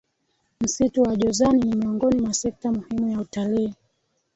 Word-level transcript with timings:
Msitu 0.61 1.01
wa 1.01 1.15
Jozani 1.15 1.61
ni 1.61 1.75
miongoni 1.75 2.21
mwa 2.21 2.33
sekta 2.33 2.71
muhimu 2.71 3.11
ya 3.11 3.19
utalii 3.19 3.73